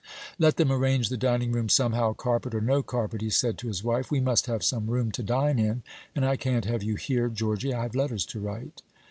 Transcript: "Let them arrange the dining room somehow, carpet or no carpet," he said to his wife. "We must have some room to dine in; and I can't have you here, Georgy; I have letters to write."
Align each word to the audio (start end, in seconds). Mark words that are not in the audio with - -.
"Let 0.39 0.57
them 0.57 0.71
arrange 0.71 1.09
the 1.09 1.15
dining 1.15 1.51
room 1.51 1.69
somehow, 1.69 2.13
carpet 2.13 2.55
or 2.55 2.59
no 2.61 2.81
carpet," 2.81 3.21
he 3.21 3.29
said 3.29 3.59
to 3.59 3.67
his 3.67 3.83
wife. 3.83 4.09
"We 4.09 4.19
must 4.19 4.47
have 4.47 4.63
some 4.63 4.87
room 4.87 5.11
to 5.11 5.21
dine 5.21 5.59
in; 5.59 5.83
and 6.15 6.25
I 6.25 6.37
can't 6.37 6.65
have 6.65 6.81
you 6.81 6.95
here, 6.95 7.29
Georgy; 7.29 7.71
I 7.71 7.83
have 7.83 7.93
letters 7.93 8.25
to 8.25 8.39
write." 8.39 8.81